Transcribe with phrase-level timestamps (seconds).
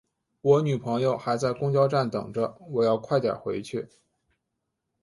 [0.41, 3.87] 我女朋友还在公交站等着，我要快点回去。